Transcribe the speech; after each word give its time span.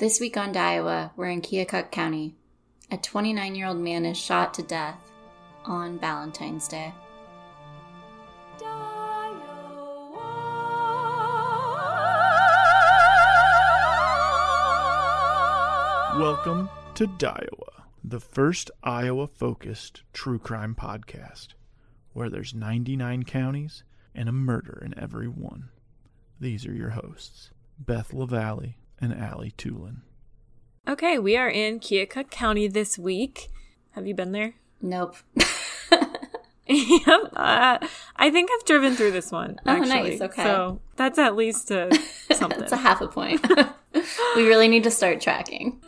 This 0.00 0.18
week 0.18 0.38
on 0.38 0.54
DIEOWA, 0.54 1.10
we're 1.14 1.28
in 1.28 1.42
Keokuk 1.42 1.90
County. 1.90 2.34
A 2.90 2.96
29 2.96 3.54
year 3.54 3.66
old 3.66 3.76
man 3.76 4.06
is 4.06 4.16
shot 4.16 4.54
to 4.54 4.62
death 4.62 4.98
on 5.66 5.98
Valentine's 5.98 6.66
Day. 6.66 6.94
Welcome 16.18 16.70
to 16.94 17.06
DIEOWA, 17.06 17.82
the 18.02 18.20
first 18.20 18.70
Iowa 18.82 19.26
focused 19.26 20.04
true 20.14 20.38
crime 20.38 20.74
podcast, 20.74 21.48
where 22.14 22.30
there's 22.30 22.54
99 22.54 23.24
counties 23.24 23.84
and 24.14 24.30
a 24.30 24.32
murder 24.32 24.82
in 24.82 24.98
every 24.98 25.28
one. 25.28 25.68
These 26.40 26.64
are 26.64 26.72
your 26.72 26.88
hosts, 26.88 27.50
Beth 27.78 28.14
LaValle 28.14 28.78
and 29.00 29.14
Allie 29.14 29.54
Tulin. 29.56 29.98
Okay, 30.88 31.18
we 31.18 31.36
are 31.36 31.48
in 31.48 31.80
Keokuk 31.80 32.30
County 32.30 32.68
this 32.68 32.98
week. 32.98 33.48
Have 33.92 34.06
you 34.06 34.14
been 34.14 34.32
there? 34.32 34.54
Nope. 34.82 35.16
yep. 36.66 37.20
Uh, 37.36 37.78
I 38.16 38.30
think 38.30 38.48
I've 38.50 38.64
driven 38.64 38.94
through 38.94 39.10
this 39.10 39.30
one. 39.30 39.60
Oh, 39.66 39.72
Actually. 39.72 39.88
nice, 39.88 40.20
okay. 40.22 40.42
So 40.42 40.80
that's 40.96 41.18
at 41.18 41.36
least 41.36 41.70
a, 41.70 41.92
something. 42.32 42.60
That's 42.60 42.72
a 42.72 42.78
half 42.78 43.02
a 43.02 43.08
point. 43.08 43.46
we 44.36 44.48
really 44.48 44.68
need 44.68 44.84
to 44.84 44.90
start 44.90 45.20
tracking. 45.20 45.82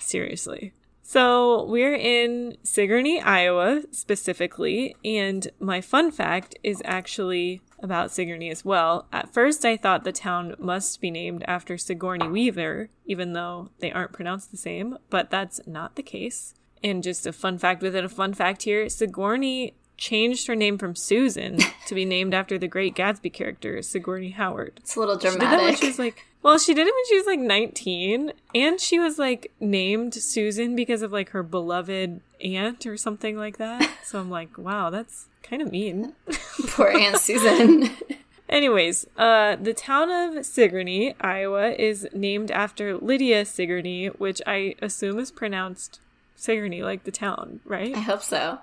Seriously. 0.00 0.72
So 1.02 1.64
we're 1.66 1.94
in 1.94 2.56
Sigourney, 2.62 3.20
Iowa, 3.20 3.82
specifically, 3.90 4.96
and 5.04 5.46
my 5.60 5.82
fun 5.82 6.10
fact 6.10 6.56
is 6.62 6.80
actually 6.86 7.60
about 7.80 8.10
Sigourney 8.10 8.50
as 8.50 8.64
well. 8.64 9.06
At 9.12 9.32
first, 9.32 9.64
I 9.64 9.76
thought 9.76 10.04
the 10.04 10.12
town 10.12 10.54
must 10.58 11.00
be 11.00 11.10
named 11.10 11.44
after 11.46 11.76
Sigourney 11.76 12.28
Weaver, 12.28 12.88
even 13.04 13.32
though 13.32 13.70
they 13.80 13.92
aren't 13.92 14.12
pronounced 14.12 14.50
the 14.50 14.56
same, 14.56 14.98
but 15.10 15.30
that's 15.30 15.60
not 15.66 15.96
the 15.96 16.02
case. 16.02 16.54
And 16.82 17.02
just 17.02 17.26
a 17.26 17.32
fun 17.32 17.58
fact 17.58 17.82
within 17.82 18.04
a 18.04 18.08
fun 18.08 18.34
fact 18.34 18.62
here 18.62 18.88
Sigourney 18.88 19.74
changed 19.96 20.46
her 20.46 20.54
name 20.54 20.76
from 20.78 20.94
Susan 20.94 21.58
to 21.86 21.94
be 21.94 22.04
named 22.04 22.34
after 22.34 22.58
the 22.58 22.68
great 22.68 22.94
Gatsby 22.94 23.32
character, 23.32 23.80
Sigourney 23.82 24.30
Howard. 24.30 24.74
It's 24.82 24.96
a 24.96 25.00
little 25.00 25.18
She 25.18 25.28
did 25.30 25.40
that 25.40 25.50
when 25.50 25.56
dramatic. 25.58 25.80
she 25.80 25.86
was 25.86 25.98
like, 25.98 26.24
well, 26.46 26.60
she 26.60 26.74
did 26.74 26.86
it 26.86 26.94
when 26.94 27.06
she 27.08 27.16
was 27.16 27.26
like 27.26 27.40
19, 27.40 28.32
and 28.54 28.80
she 28.80 29.00
was 29.00 29.18
like 29.18 29.50
named 29.58 30.14
Susan 30.14 30.76
because 30.76 31.02
of 31.02 31.10
like 31.10 31.30
her 31.30 31.42
beloved 31.42 32.20
aunt 32.40 32.86
or 32.86 32.96
something 32.96 33.36
like 33.36 33.58
that. 33.58 33.90
So 34.04 34.20
I'm 34.20 34.30
like, 34.30 34.56
wow, 34.56 34.90
that's 34.90 35.26
kind 35.42 35.60
of 35.60 35.72
mean. 35.72 36.12
Poor 36.68 36.86
Aunt 36.86 37.18
Susan. 37.18 37.90
Anyways, 38.48 39.04
uh, 39.18 39.56
the 39.56 39.74
town 39.74 40.10
of 40.10 40.46
Sigourney, 40.46 41.16
Iowa, 41.20 41.70
is 41.72 42.06
named 42.14 42.52
after 42.52 42.96
Lydia 42.96 43.44
Sigourney, 43.44 44.06
which 44.06 44.40
I 44.46 44.76
assume 44.80 45.18
is 45.18 45.32
pronounced 45.32 45.98
Sigourney, 46.36 46.84
like 46.84 47.02
the 47.02 47.10
town, 47.10 47.58
right? 47.64 47.96
I 47.96 47.98
hope 47.98 48.22
so. 48.22 48.60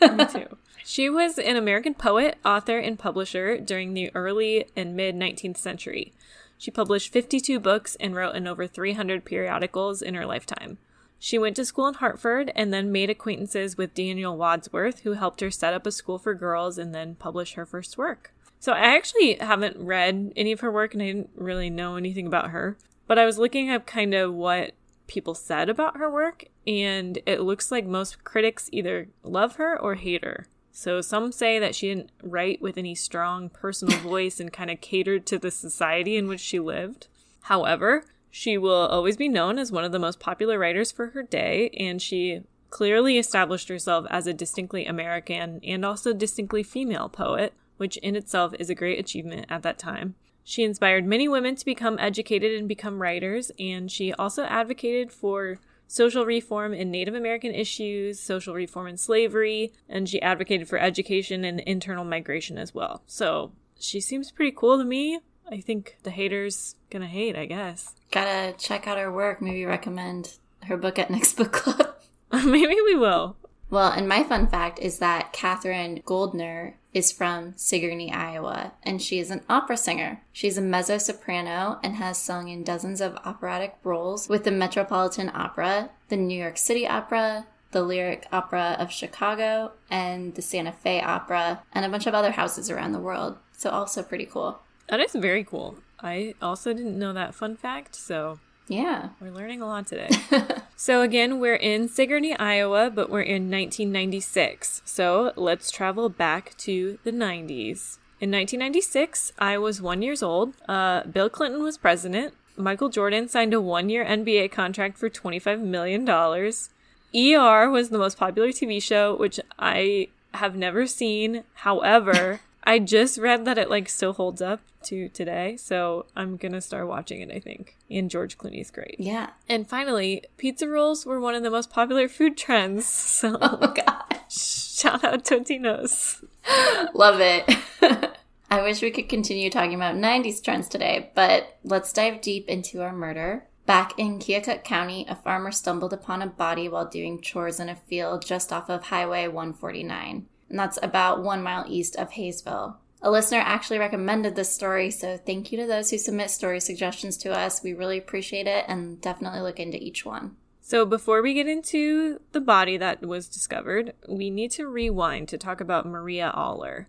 Me 0.00 0.24
too. 0.24 0.56
She 0.82 1.10
was 1.10 1.38
an 1.38 1.56
American 1.56 1.92
poet, 1.92 2.38
author, 2.42 2.78
and 2.78 2.98
publisher 2.98 3.58
during 3.58 3.92
the 3.92 4.10
early 4.14 4.64
and 4.74 4.96
mid 4.96 5.14
19th 5.14 5.58
century. 5.58 6.14
She 6.60 6.70
published 6.70 7.10
52 7.10 7.58
books 7.58 7.96
and 8.00 8.14
wrote 8.14 8.36
in 8.36 8.46
over 8.46 8.66
300 8.66 9.24
periodicals 9.24 10.02
in 10.02 10.12
her 10.12 10.26
lifetime. 10.26 10.76
She 11.18 11.38
went 11.38 11.56
to 11.56 11.64
school 11.64 11.86
in 11.86 11.94
Hartford 11.94 12.52
and 12.54 12.70
then 12.70 12.92
made 12.92 13.08
acquaintances 13.08 13.78
with 13.78 13.94
Daniel 13.94 14.36
Wadsworth, 14.36 15.00
who 15.00 15.14
helped 15.14 15.40
her 15.40 15.50
set 15.50 15.72
up 15.72 15.86
a 15.86 15.90
school 15.90 16.18
for 16.18 16.34
girls 16.34 16.76
and 16.76 16.94
then 16.94 17.14
publish 17.14 17.54
her 17.54 17.64
first 17.64 17.96
work. 17.96 18.34
So 18.58 18.72
I 18.72 18.94
actually 18.94 19.36
haven't 19.36 19.78
read 19.78 20.34
any 20.36 20.52
of 20.52 20.60
her 20.60 20.70
work 20.70 20.92
and 20.92 21.02
I 21.02 21.06
didn't 21.06 21.30
really 21.34 21.70
know 21.70 21.96
anything 21.96 22.26
about 22.26 22.50
her, 22.50 22.76
but 23.06 23.18
I 23.18 23.24
was 23.24 23.38
looking 23.38 23.70
up 23.70 23.86
kind 23.86 24.12
of 24.12 24.34
what 24.34 24.72
people 25.06 25.34
said 25.34 25.70
about 25.70 25.96
her 25.96 26.10
work, 26.10 26.44
and 26.66 27.20
it 27.24 27.40
looks 27.40 27.72
like 27.72 27.86
most 27.86 28.22
critics 28.22 28.68
either 28.70 29.08
love 29.22 29.56
her 29.56 29.80
or 29.80 29.94
hate 29.94 30.22
her. 30.22 30.46
So 30.72 31.00
some 31.00 31.32
say 31.32 31.58
that 31.58 31.74
she 31.74 31.88
didn't 31.88 32.10
write 32.22 32.62
with 32.62 32.78
any 32.78 32.94
strong 32.94 33.48
personal 33.48 33.98
voice 34.00 34.40
and 34.40 34.52
kind 34.52 34.70
of 34.70 34.80
catered 34.80 35.26
to 35.26 35.38
the 35.38 35.50
society 35.50 36.16
in 36.16 36.28
which 36.28 36.40
she 36.40 36.58
lived. 36.58 37.08
However, 37.42 38.04
she 38.30 38.56
will 38.56 38.86
always 38.86 39.16
be 39.16 39.28
known 39.28 39.58
as 39.58 39.72
one 39.72 39.84
of 39.84 39.92
the 39.92 39.98
most 39.98 40.20
popular 40.20 40.58
writers 40.58 40.92
for 40.92 41.08
her 41.08 41.22
day, 41.22 41.70
and 41.70 42.00
she 42.00 42.42
clearly 42.70 43.18
established 43.18 43.68
herself 43.68 44.06
as 44.10 44.26
a 44.26 44.32
distinctly 44.32 44.86
American 44.86 45.60
and 45.64 45.84
also 45.84 46.12
distinctly 46.12 46.62
female 46.62 47.08
poet, 47.08 47.52
which 47.76 47.96
in 47.98 48.14
itself 48.14 48.54
is 48.58 48.70
a 48.70 48.74
great 48.74 48.98
achievement 48.98 49.46
at 49.48 49.62
that 49.62 49.78
time. 49.78 50.14
She 50.44 50.62
inspired 50.62 51.04
many 51.04 51.28
women 51.28 51.56
to 51.56 51.64
become 51.64 51.98
educated 51.98 52.58
and 52.58 52.68
become 52.68 53.02
writers, 53.02 53.50
and 53.58 53.90
she 53.90 54.12
also 54.12 54.44
advocated 54.44 55.12
for 55.12 55.58
social 55.90 56.24
reform 56.24 56.72
in 56.72 56.88
Native 56.90 57.14
American 57.14 57.52
issues, 57.52 58.20
social 58.20 58.54
reform 58.54 58.86
in 58.86 58.96
slavery, 58.96 59.72
and 59.88 60.08
she 60.08 60.22
advocated 60.22 60.68
for 60.68 60.78
education 60.78 61.44
and 61.44 61.58
internal 61.60 62.04
migration 62.04 62.56
as 62.58 62.72
well. 62.72 63.02
So 63.06 63.50
she 63.78 64.00
seems 64.00 64.30
pretty 64.30 64.54
cool 64.56 64.78
to 64.78 64.84
me. 64.84 65.18
I 65.50 65.60
think 65.60 65.96
the 66.04 66.10
haters 66.10 66.76
gonna 66.90 67.08
hate, 67.08 67.36
I 67.36 67.46
guess. 67.46 67.96
Gotta 68.12 68.54
check 68.56 68.86
out 68.86 68.98
her 68.98 69.10
work. 69.10 69.42
Maybe 69.42 69.64
recommend 69.64 70.34
her 70.62 70.76
book 70.76 70.96
at 70.96 71.10
next 71.10 71.36
book 71.36 71.52
club. 71.52 71.96
Maybe 72.32 72.76
we 72.84 72.94
will. 72.94 73.36
Well, 73.70 73.92
and 73.92 74.08
my 74.08 74.24
fun 74.24 74.48
fact 74.48 74.80
is 74.80 74.98
that 74.98 75.32
Katharine 75.32 76.02
Goeldner 76.02 76.74
is 76.92 77.12
from 77.12 77.54
Sigourney, 77.56 78.12
Iowa, 78.12 78.72
and 78.82 79.00
she 79.00 79.20
is 79.20 79.30
an 79.30 79.42
opera 79.48 79.76
singer. 79.76 80.22
She's 80.32 80.58
a 80.58 80.62
mezzo 80.62 80.98
soprano 80.98 81.78
and 81.84 81.94
has 81.94 82.18
sung 82.18 82.48
in 82.48 82.64
dozens 82.64 83.00
of 83.00 83.16
operatic 83.24 83.76
roles 83.84 84.28
with 84.28 84.42
the 84.42 84.50
Metropolitan 84.50 85.30
Opera, 85.32 85.90
the 86.08 86.16
New 86.16 86.36
York 86.36 86.58
City 86.58 86.86
Opera, 86.86 87.46
the 87.70 87.82
Lyric 87.82 88.26
Opera 88.32 88.76
of 88.80 88.90
Chicago, 88.90 89.70
and 89.88 90.34
the 90.34 90.42
Santa 90.42 90.72
Fe 90.72 91.00
Opera, 91.00 91.62
and 91.72 91.84
a 91.84 91.88
bunch 91.88 92.08
of 92.08 92.14
other 92.14 92.32
houses 92.32 92.70
around 92.70 92.90
the 92.90 92.98
world. 92.98 93.38
So, 93.56 93.70
also 93.70 94.02
pretty 94.02 94.26
cool. 94.26 94.58
That 94.88 94.98
is 94.98 95.12
very 95.12 95.44
cool. 95.44 95.76
I 96.00 96.34
also 96.42 96.72
didn't 96.72 96.98
know 96.98 97.12
that 97.12 97.36
fun 97.36 97.56
fact, 97.56 97.94
so 97.94 98.40
Yeah. 98.66 99.10
We're 99.20 99.30
learning 99.30 99.62
a 99.62 99.66
lot 99.66 99.86
today. 99.86 100.08
so, 100.80 101.02
again, 101.02 101.40
we're 101.40 101.56
in 101.56 101.88
Sigourney, 101.88 102.34
Iowa, 102.38 102.88
but 102.88 103.10
we're 103.10 103.20
in 103.20 103.50
1996. 103.50 104.80
So, 104.86 105.34
let's 105.36 105.70
travel 105.70 106.08
back 106.08 106.56
to 106.56 106.98
the 107.04 107.12
90s. 107.12 107.98
In 108.18 108.30
1996, 108.30 109.34
I 109.38 109.58
was 109.58 109.82
one 109.82 110.00
years 110.00 110.22
old. 110.22 110.54
Uh, 110.66 111.02
Bill 111.02 111.28
Clinton 111.28 111.62
was 111.62 111.76
president. 111.76 112.32
Michael 112.56 112.88
Jordan 112.88 113.28
signed 113.28 113.52
a 113.52 113.60
one 113.60 113.90
year 113.90 114.06
NBA 114.06 114.52
contract 114.52 114.96
for 114.96 115.10
$25 115.10 115.60
million. 115.60 116.08
ER 116.08 117.68
was 117.68 117.90
the 117.90 117.98
most 117.98 118.16
popular 118.16 118.48
TV 118.48 118.82
show, 118.82 119.14
which 119.14 119.38
I 119.58 120.08
have 120.32 120.56
never 120.56 120.86
seen. 120.86 121.44
However, 121.56 122.40
I 122.64 122.78
just 122.78 123.18
read 123.18 123.44
that 123.46 123.58
it 123.58 123.70
like 123.70 123.88
still 123.88 124.12
holds 124.12 124.40
up 124.42 124.60
to 124.84 125.08
today, 125.10 125.56
so 125.56 126.06
I'm 126.16 126.36
gonna 126.36 126.60
start 126.60 126.86
watching 126.88 127.20
it. 127.20 127.30
I 127.34 127.38
think, 127.40 127.76
and 127.90 128.10
George 128.10 128.38
Clooney's 128.38 128.70
great. 128.70 128.96
Yeah. 128.98 129.30
And 129.48 129.68
finally, 129.68 130.24
pizza 130.36 130.68
rolls 130.68 131.04
were 131.06 131.20
one 131.20 131.34
of 131.34 131.42
the 131.42 131.50
most 131.50 131.70
popular 131.70 132.08
food 132.08 132.36
trends. 132.36 132.86
So 133.20 133.36
Oh, 133.40 133.56
God. 133.74 134.04
shout 134.30 135.04
out 135.04 135.24
Totino's. 135.24 136.22
Love 136.94 137.20
it. 137.20 137.44
I 138.50 138.62
wish 138.62 138.82
we 138.82 138.90
could 138.90 139.08
continue 139.08 139.48
talking 139.50 139.74
about 139.74 139.94
90s 139.94 140.42
trends 140.42 140.68
today, 140.68 141.12
but 141.14 141.58
let's 141.62 141.92
dive 141.92 142.20
deep 142.20 142.48
into 142.48 142.82
our 142.82 142.92
murder. 142.92 143.46
Back 143.66 143.96
in 143.98 144.18
Keokuk 144.18 144.64
County, 144.64 145.06
a 145.08 145.14
farmer 145.14 145.52
stumbled 145.52 145.92
upon 145.92 146.22
a 146.22 146.26
body 146.26 146.68
while 146.68 146.88
doing 146.88 147.20
chores 147.20 147.60
in 147.60 147.68
a 147.68 147.76
field 147.76 148.24
just 148.26 148.52
off 148.52 148.68
of 148.68 148.84
Highway 148.84 149.28
149, 149.28 150.26
and 150.50 150.58
that's 150.58 150.78
about 150.82 151.22
one 151.22 151.42
mile 151.42 151.64
east 151.68 151.96
of 151.96 152.10
Hayesville. 152.10 152.74
A 153.02 153.10
listener 153.10 153.38
actually 153.38 153.78
recommended 153.78 154.36
this 154.36 154.52
story, 154.52 154.90
so 154.90 155.16
thank 155.16 155.50
you 155.50 155.58
to 155.58 155.66
those 155.66 155.90
who 155.90 155.96
submit 155.96 156.30
story 156.30 156.60
suggestions 156.60 157.16
to 157.18 157.32
us. 157.32 157.62
We 157.62 157.72
really 157.72 157.96
appreciate 157.96 158.46
it 158.46 158.66
and 158.68 159.00
definitely 159.00 159.40
look 159.40 159.58
into 159.58 159.82
each 159.82 160.04
one. 160.04 160.36
So 160.60 160.84
before 160.84 161.22
we 161.22 161.32
get 161.32 161.48
into 161.48 162.20
the 162.32 162.40
body 162.40 162.76
that 162.76 163.00
was 163.00 163.28
discovered, 163.28 163.94
we 164.06 164.28
need 164.28 164.50
to 164.52 164.68
rewind 164.68 165.28
to 165.28 165.38
talk 165.38 165.60
about 165.60 165.86
Maria 165.86 166.30
Aller. 166.34 166.88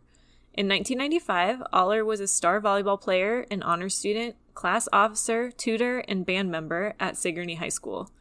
In 0.54 0.68
1995, 0.68 1.64
Aller 1.72 2.04
was 2.04 2.20
a 2.20 2.28
star 2.28 2.60
volleyball 2.60 3.00
player, 3.00 3.46
an 3.50 3.64
honor 3.64 3.88
student, 3.88 4.36
class 4.54 4.90
officer, 4.92 5.50
tutor, 5.50 6.00
and 6.00 6.26
band 6.26 6.52
member 6.52 6.94
at 7.00 7.16
Sigourney 7.16 7.56
High 7.56 7.70
School. 7.70 8.12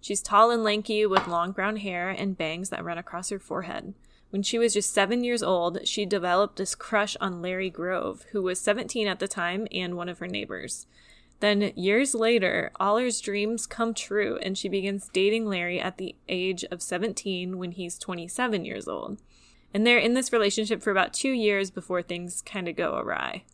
She's 0.00 0.22
tall 0.22 0.52
and 0.52 0.62
lanky 0.62 1.04
with 1.04 1.26
long 1.26 1.50
brown 1.50 1.76
hair 1.76 2.10
and 2.10 2.38
bangs 2.38 2.70
that 2.70 2.84
run 2.84 2.96
across 2.96 3.30
her 3.30 3.40
forehead. 3.40 3.92
When 4.30 4.42
she 4.42 4.58
was 4.58 4.74
just 4.74 4.92
seven 4.92 5.24
years 5.24 5.42
old, 5.42 5.86
she 5.86 6.06
developed 6.06 6.56
this 6.56 6.74
crush 6.74 7.16
on 7.20 7.42
Larry 7.42 7.68
Grove, 7.68 8.24
who 8.30 8.42
was 8.42 8.60
17 8.60 9.08
at 9.08 9.18
the 9.18 9.28
time 9.28 9.66
and 9.72 9.96
one 9.96 10.08
of 10.08 10.20
her 10.20 10.28
neighbors. 10.28 10.86
Then, 11.40 11.72
years 11.74 12.14
later, 12.14 12.70
Aller's 12.78 13.20
dreams 13.20 13.66
come 13.66 13.94
true 13.94 14.38
and 14.42 14.56
she 14.56 14.68
begins 14.68 15.10
dating 15.12 15.46
Larry 15.46 15.80
at 15.80 15.96
the 15.96 16.14
age 16.28 16.64
of 16.70 16.82
17 16.82 17.58
when 17.58 17.72
he's 17.72 17.98
27 17.98 18.64
years 18.64 18.86
old. 18.86 19.20
And 19.72 19.86
they're 19.86 19.98
in 19.98 20.14
this 20.14 20.32
relationship 20.32 20.82
for 20.82 20.90
about 20.90 21.14
two 21.14 21.30
years 21.30 21.70
before 21.70 22.02
things 22.02 22.42
kind 22.42 22.68
of 22.68 22.76
go 22.76 22.96
awry. 22.96 23.44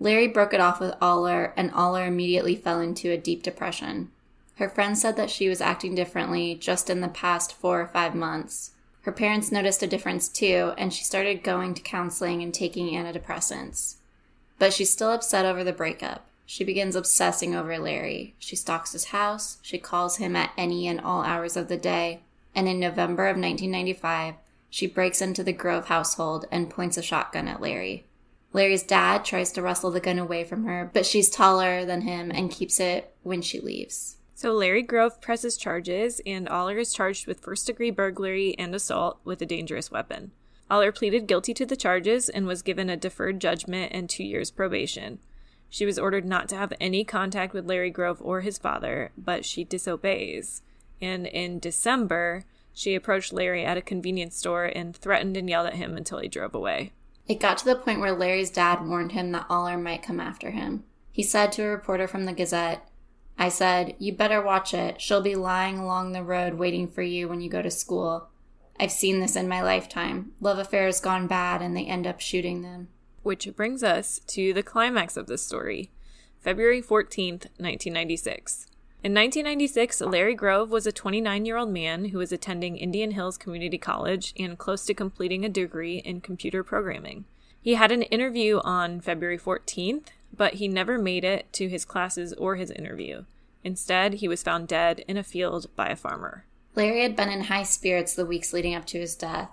Larry 0.00 0.26
broke 0.26 0.54
it 0.54 0.60
off 0.60 0.80
with 0.80 0.94
Aller, 1.00 1.52
and 1.56 1.70
Aller 1.72 2.06
immediately 2.06 2.56
fell 2.56 2.80
into 2.80 3.10
a 3.10 3.18
deep 3.18 3.42
depression. 3.42 4.10
Her 4.56 4.68
friends 4.68 5.00
said 5.00 5.16
that 5.16 5.30
she 5.30 5.48
was 5.48 5.60
acting 5.60 5.94
differently 5.94 6.54
just 6.54 6.88
in 6.88 7.00
the 7.00 7.08
past 7.08 7.54
four 7.54 7.80
or 7.80 7.86
five 7.86 8.14
months. 8.14 8.72
Her 9.04 9.12
parents 9.12 9.52
noticed 9.52 9.82
a 9.82 9.86
difference 9.86 10.28
too, 10.28 10.72
and 10.78 10.92
she 10.92 11.04
started 11.04 11.42
going 11.42 11.74
to 11.74 11.82
counseling 11.82 12.42
and 12.42 12.54
taking 12.54 12.94
antidepressants. 12.94 13.96
But 14.58 14.72
she's 14.72 14.90
still 14.90 15.10
upset 15.10 15.44
over 15.44 15.62
the 15.62 15.74
breakup. 15.74 16.26
She 16.46 16.64
begins 16.64 16.96
obsessing 16.96 17.54
over 17.54 17.78
Larry. 17.78 18.34
She 18.38 18.56
stalks 18.56 18.92
his 18.92 19.06
house, 19.06 19.58
she 19.60 19.78
calls 19.78 20.16
him 20.16 20.34
at 20.34 20.52
any 20.56 20.88
and 20.88 21.00
all 21.00 21.22
hours 21.22 21.54
of 21.54 21.68
the 21.68 21.76
day, 21.76 22.20
and 22.54 22.66
in 22.66 22.80
November 22.80 23.26
of 23.26 23.36
1995, 23.36 24.36
she 24.70 24.86
breaks 24.86 25.20
into 25.20 25.44
the 25.44 25.52
Grove 25.52 25.86
household 25.86 26.46
and 26.50 26.70
points 26.70 26.96
a 26.96 27.02
shotgun 27.02 27.46
at 27.46 27.60
Larry. 27.60 28.04
Larry's 28.54 28.82
dad 28.82 29.24
tries 29.24 29.52
to 29.52 29.62
wrestle 29.62 29.90
the 29.90 30.00
gun 30.00 30.18
away 30.18 30.44
from 30.44 30.64
her, 30.64 30.90
but 30.94 31.04
she's 31.04 31.28
taller 31.28 31.84
than 31.84 32.02
him 32.02 32.30
and 32.30 32.50
keeps 32.50 32.80
it 32.80 33.14
when 33.22 33.42
she 33.42 33.60
leaves. 33.60 34.16
So 34.34 34.52
Larry 34.52 34.82
Grove 34.82 35.20
presses 35.20 35.56
charges, 35.56 36.20
and 36.26 36.48
Aller 36.48 36.78
is 36.78 36.92
charged 36.92 37.26
with 37.26 37.40
first 37.40 37.66
degree 37.66 37.90
burglary 37.90 38.54
and 38.58 38.74
assault 38.74 39.20
with 39.24 39.40
a 39.40 39.46
dangerous 39.46 39.90
weapon. 39.90 40.32
Aller 40.70 40.92
pleaded 40.92 41.28
guilty 41.28 41.54
to 41.54 41.64
the 41.64 41.76
charges 41.76 42.28
and 42.28 42.46
was 42.46 42.62
given 42.62 42.90
a 42.90 42.96
deferred 42.96 43.40
judgment 43.40 43.92
and 43.92 44.10
two 44.10 44.24
years 44.24 44.50
probation. 44.50 45.20
She 45.68 45.86
was 45.86 45.98
ordered 45.98 46.24
not 46.24 46.48
to 46.48 46.56
have 46.56 46.72
any 46.80 47.04
contact 47.04 47.52
with 47.52 47.66
Larry 47.66 47.90
Grove 47.90 48.20
or 48.22 48.40
his 48.40 48.58
father, 48.58 49.12
but 49.16 49.44
she 49.44 49.62
disobeys. 49.62 50.62
And 51.00 51.26
in 51.26 51.58
December, 51.58 52.44
she 52.72 52.94
approached 52.94 53.32
Larry 53.32 53.64
at 53.64 53.76
a 53.76 53.82
convenience 53.82 54.36
store 54.36 54.64
and 54.64 54.96
threatened 54.96 55.36
and 55.36 55.48
yelled 55.48 55.68
at 55.68 55.74
him 55.74 55.96
until 55.96 56.18
he 56.18 56.28
drove 56.28 56.54
away. 56.54 56.92
It 57.28 57.40
got 57.40 57.58
to 57.58 57.64
the 57.64 57.76
point 57.76 58.00
where 58.00 58.12
Larry's 58.12 58.50
dad 58.50 58.86
warned 58.86 59.12
him 59.12 59.32
that 59.32 59.46
Aller 59.48 59.78
might 59.78 60.02
come 60.02 60.20
after 60.20 60.50
him. 60.50 60.84
He 61.12 61.22
said 61.22 61.52
to 61.52 61.62
a 61.62 61.68
reporter 61.68 62.08
from 62.08 62.24
the 62.24 62.32
Gazette, 62.32 62.88
I 63.38 63.48
said, 63.48 63.94
You 63.98 64.12
better 64.12 64.40
watch 64.40 64.74
it. 64.74 65.00
She'll 65.00 65.22
be 65.22 65.34
lying 65.34 65.78
along 65.78 66.12
the 66.12 66.22
road 66.22 66.54
waiting 66.54 66.88
for 66.88 67.02
you 67.02 67.28
when 67.28 67.40
you 67.40 67.50
go 67.50 67.62
to 67.62 67.70
school. 67.70 68.28
I've 68.78 68.92
seen 68.92 69.20
this 69.20 69.36
in 69.36 69.48
my 69.48 69.62
lifetime. 69.62 70.32
Love 70.40 70.58
affairs 70.58 71.00
gone 71.00 71.26
bad 71.26 71.62
and 71.62 71.76
they 71.76 71.86
end 71.86 72.06
up 72.06 72.20
shooting 72.20 72.62
them. 72.62 72.88
Which 73.22 73.48
brings 73.56 73.82
us 73.82 74.20
to 74.28 74.52
the 74.52 74.62
climax 74.62 75.16
of 75.16 75.26
this 75.26 75.44
story 75.44 75.90
February 76.40 76.82
14th, 76.82 77.46
1996. 77.56 78.66
In 79.02 79.12
1996, 79.12 80.00
Larry 80.02 80.34
Grove 80.34 80.70
was 80.70 80.86
a 80.86 80.92
29 80.92 81.44
year 81.44 81.56
old 81.56 81.70
man 81.70 82.06
who 82.06 82.18
was 82.18 82.32
attending 82.32 82.76
Indian 82.76 83.12
Hills 83.12 83.36
Community 83.36 83.78
College 83.78 84.32
and 84.38 84.58
close 84.58 84.84
to 84.86 84.94
completing 84.94 85.44
a 85.44 85.48
degree 85.48 85.98
in 85.98 86.20
computer 86.20 86.62
programming. 86.62 87.24
He 87.60 87.74
had 87.74 87.92
an 87.92 88.02
interview 88.02 88.60
on 88.62 89.00
February 89.00 89.38
14th, 89.38 90.08
but 90.36 90.54
he 90.54 90.68
never 90.68 90.98
made 90.98 91.24
it 91.24 91.52
to 91.54 91.68
his 91.68 91.84
classes 91.84 92.32
or 92.34 92.56
his 92.56 92.70
interview. 92.70 93.24
Instead, 93.62 94.14
he 94.14 94.28
was 94.28 94.42
found 94.42 94.68
dead 94.68 95.04
in 95.08 95.16
a 95.16 95.22
field 95.22 95.66
by 95.74 95.88
a 95.88 95.96
farmer. 95.96 96.44
Larry 96.74 97.02
had 97.02 97.16
been 97.16 97.30
in 97.30 97.44
high 97.44 97.62
spirits 97.62 98.14
the 98.14 98.26
weeks 98.26 98.52
leading 98.52 98.74
up 98.74 98.84
to 98.86 98.98
his 98.98 99.14
death, 99.14 99.50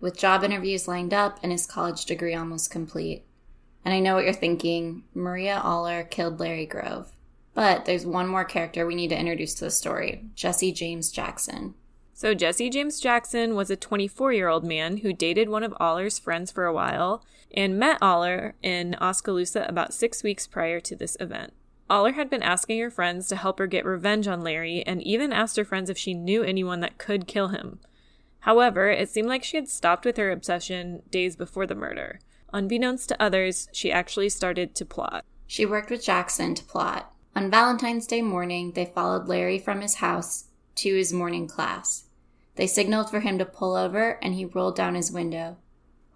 with 0.00 0.16
job 0.16 0.42
interviews 0.42 0.88
lined 0.88 1.14
up 1.14 1.38
and 1.42 1.52
his 1.52 1.66
college 1.66 2.04
degree 2.04 2.34
almost 2.34 2.70
complete. 2.70 3.24
And 3.84 3.94
I 3.94 4.00
know 4.00 4.14
what 4.14 4.24
you're 4.24 4.32
thinking 4.32 5.04
Maria 5.14 5.60
Aller 5.62 6.04
killed 6.04 6.40
Larry 6.40 6.66
Grove. 6.66 7.12
But 7.54 7.84
there's 7.84 8.06
one 8.06 8.28
more 8.28 8.44
character 8.44 8.86
we 8.86 8.94
need 8.94 9.08
to 9.08 9.18
introduce 9.18 9.54
to 9.56 9.64
the 9.64 9.70
story 9.70 10.24
Jesse 10.34 10.72
James 10.72 11.12
Jackson. 11.12 11.74
So, 12.22 12.34
Jesse 12.34 12.70
James 12.70 13.00
Jackson 13.00 13.56
was 13.56 13.68
a 13.68 13.74
24 13.74 14.32
year 14.32 14.46
old 14.46 14.62
man 14.62 14.98
who 14.98 15.12
dated 15.12 15.48
one 15.48 15.64
of 15.64 15.74
Aller's 15.80 16.20
friends 16.20 16.52
for 16.52 16.66
a 16.66 16.72
while 16.72 17.24
and 17.52 17.76
met 17.76 17.98
Aller 18.00 18.54
in 18.62 18.94
Oskaloosa 19.00 19.66
about 19.68 19.92
six 19.92 20.22
weeks 20.22 20.46
prior 20.46 20.78
to 20.78 20.94
this 20.94 21.16
event. 21.18 21.52
Aller 21.90 22.12
had 22.12 22.30
been 22.30 22.44
asking 22.44 22.78
her 22.78 22.92
friends 22.92 23.26
to 23.26 23.34
help 23.34 23.58
her 23.58 23.66
get 23.66 23.84
revenge 23.84 24.28
on 24.28 24.44
Larry 24.44 24.86
and 24.86 25.02
even 25.02 25.32
asked 25.32 25.56
her 25.56 25.64
friends 25.64 25.90
if 25.90 25.98
she 25.98 26.14
knew 26.14 26.44
anyone 26.44 26.78
that 26.78 26.96
could 26.96 27.26
kill 27.26 27.48
him. 27.48 27.80
However, 28.38 28.88
it 28.88 29.10
seemed 29.10 29.26
like 29.26 29.42
she 29.42 29.56
had 29.56 29.68
stopped 29.68 30.04
with 30.04 30.16
her 30.16 30.30
obsession 30.30 31.02
days 31.10 31.34
before 31.34 31.66
the 31.66 31.74
murder. 31.74 32.20
Unbeknownst 32.52 33.08
to 33.08 33.20
others, 33.20 33.68
she 33.72 33.90
actually 33.90 34.28
started 34.28 34.76
to 34.76 34.84
plot. 34.84 35.24
She 35.48 35.66
worked 35.66 35.90
with 35.90 36.04
Jackson 36.04 36.54
to 36.54 36.62
plot. 36.62 37.12
On 37.34 37.50
Valentine's 37.50 38.06
Day 38.06 38.22
morning, 38.22 38.74
they 38.76 38.86
followed 38.86 39.26
Larry 39.26 39.58
from 39.58 39.80
his 39.80 39.96
house 39.96 40.44
to 40.76 40.94
his 40.94 41.12
morning 41.12 41.48
class. 41.48 42.04
They 42.56 42.66
signaled 42.66 43.10
for 43.10 43.20
him 43.20 43.38
to 43.38 43.44
pull 43.44 43.74
over, 43.74 44.18
and 44.22 44.34
he 44.34 44.44
rolled 44.44 44.76
down 44.76 44.94
his 44.94 45.12
window. 45.12 45.56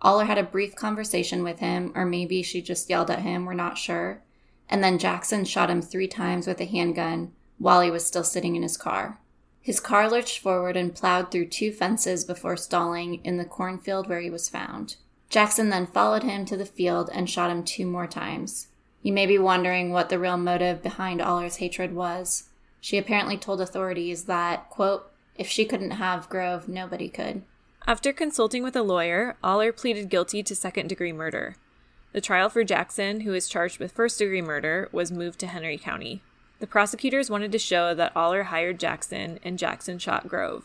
Aller 0.02 0.24
had 0.24 0.38
a 0.38 0.42
brief 0.42 0.76
conversation 0.76 1.42
with 1.42 1.60
him, 1.60 1.92
or 1.94 2.04
maybe 2.04 2.42
she 2.42 2.60
just 2.60 2.90
yelled 2.90 3.10
at 3.10 3.22
him, 3.22 3.44
we're 3.44 3.54
not 3.54 3.78
sure. 3.78 4.22
And 4.68 4.82
then 4.84 4.98
Jackson 4.98 5.44
shot 5.44 5.70
him 5.70 5.80
three 5.80 6.08
times 6.08 6.46
with 6.46 6.60
a 6.60 6.64
handgun 6.66 7.32
while 7.58 7.80
he 7.80 7.90
was 7.90 8.04
still 8.06 8.24
sitting 8.24 8.56
in 8.56 8.62
his 8.62 8.76
car. 8.76 9.18
His 9.60 9.80
car 9.80 10.08
lurched 10.08 10.38
forward 10.38 10.76
and 10.76 10.94
plowed 10.94 11.30
through 11.30 11.46
two 11.48 11.72
fences 11.72 12.24
before 12.24 12.56
stalling 12.56 13.24
in 13.24 13.36
the 13.36 13.44
cornfield 13.44 14.08
where 14.08 14.20
he 14.20 14.30
was 14.30 14.48
found. 14.48 14.96
Jackson 15.28 15.70
then 15.70 15.86
followed 15.86 16.22
him 16.22 16.44
to 16.44 16.56
the 16.56 16.66
field 16.66 17.10
and 17.12 17.28
shot 17.28 17.50
him 17.50 17.64
two 17.64 17.86
more 17.86 18.06
times. 18.06 18.68
You 19.02 19.12
may 19.12 19.26
be 19.26 19.38
wondering 19.38 19.90
what 19.90 20.08
the 20.08 20.18
real 20.18 20.36
motive 20.36 20.82
behind 20.82 21.20
Aller's 21.20 21.56
hatred 21.56 21.94
was. 21.94 22.44
She 22.80 22.98
apparently 22.98 23.36
told 23.36 23.60
authorities 23.60 24.24
that, 24.24 24.70
quote, 24.70 25.10
if 25.38 25.48
she 25.48 25.64
couldn't 25.64 25.92
have 25.92 26.28
Grove, 26.28 26.68
nobody 26.68 27.08
could. 27.08 27.42
After 27.86 28.12
consulting 28.12 28.62
with 28.62 28.74
a 28.74 28.82
lawyer, 28.82 29.36
Aller 29.44 29.72
pleaded 29.72 30.08
guilty 30.08 30.42
to 30.42 30.56
second 30.56 30.88
degree 30.88 31.12
murder. 31.12 31.56
The 32.12 32.20
trial 32.20 32.48
for 32.48 32.64
Jackson, 32.64 33.20
who 33.20 33.34
is 33.34 33.48
charged 33.48 33.78
with 33.78 33.92
first 33.92 34.18
degree 34.18 34.42
murder, 34.42 34.88
was 34.90 35.12
moved 35.12 35.38
to 35.40 35.46
Henry 35.46 35.78
County. 35.78 36.22
The 36.58 36.66
prosecutors 36.66 37.30
wanted 37.30 37.52
to 37.52 37.58
show 37.58 37.94
that 37.94 38.16
Aller 38.16 38.44
hired 38.44 38.80
Jackson 38.80 39.38
and 39.44 39.58
Jackson 39.58 39.98
shot 39.98 40.26
Grove. 40.26 40.64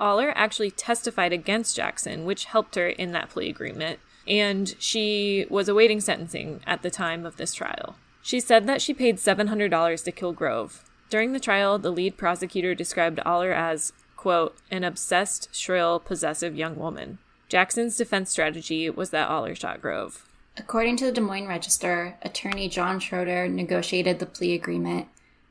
Aller 0.00 0.32
actually 0.36 0.70
testified 0.70 1.32
against 1.32 1.76
Jackson, 1.76 2.24
which 2.24 2.46
helped 2.46 2.76
her 2.76 2.88
in 2.88 3.12
that 3.12 3.30
plea 3.30 3.50
agreement, 3.50 3.98
and 4.26 4.74
she 4.78 5.46
was 5.50 5.68
awaiting 5.68 6.00
sentencing 6.00 6.60
at 6.66 6.82
the 6.82 6.90
time 6.90 7.26
of 7.26 7.36
this 7.36 7.54
trial. 7.54 7.96
She 8.22 8.40
said 8.40 8.66
that 8.66 8.80
she 8.80 8.94
paid 8.94 9.16
$700 9.16 10.04
to 10.04 10.12
kill 10.12 10.32
Grove. 10.32 10.84
During 11.10 11.32
the 11.32 11.40
trial, 11.40 11.78
the 11.78 11.92
lead 11.92 12.16
prosecutor 12.16 12.74
described 12.74 13.20
Aller 13.26 13.52
as, 13.52 13.92
quote, 14.22 14.56
an 14.70 14.84
obsessed, 14.84 15.52
shrill, 15.52 15.98
possessive 15.98 16.54
young 16.54 16.76
woman. 16.76 17.18
Jackson's 17.48 17.96
defense 17.96 18.30
strategy 18.30 18.88
was 18.88 19.10
that 19.10 19.28
Aller 19.28 19.56
shot 19.56 19.82
Grove. 19.82 20.24
According 20.56 20.96
to 20.98 21.06
the 21.06 21.10
Des 21.10 21.20
Moines 21.20 21.48
Register, 21.48 22.16
attorney 22.22 22.68
John 22.68 23.00
Schroeder 23.00 23.48
negotiated 23.48 24.20
the 24.20 24.26
plea 24.26 24.54
agreement 24.54 25.08